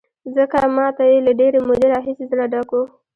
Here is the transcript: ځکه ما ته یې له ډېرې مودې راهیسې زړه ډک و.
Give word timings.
ځکه 0.35 0.57
ما 0.75 0.87
ته 0.97 1.03
یې 1.09 1.17
له 1.27 1.31
ډېرې 1.39 1.59
مودې 1.67 1.87
راهیسې 1.93 2.23
زړه 2.31 2.45
ډک 2.53 2.69
و. 2.77 2.81